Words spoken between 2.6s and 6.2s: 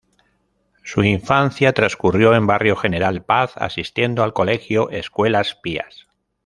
General Paz asistiendo al colegio Escuelas Pias.